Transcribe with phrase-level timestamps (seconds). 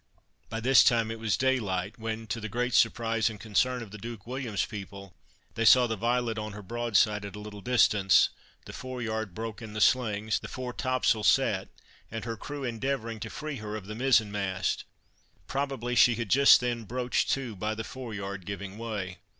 [0.49, 3.91] By this time it was day light, when, to the great surprise and concern of
[3.91, 5.13] the Duke William's people,
[5.53, 8.29] they saw the Violet on her broadside at a little distance,
[8.65, 11.67] the fore yard broke in the slings, the fore topsail set,
[12.09, 14.85] and her crew endeavoring to free her of the mizen mast;
[15.45, 19.19] probably she had just then broached to by the fore yard giving way.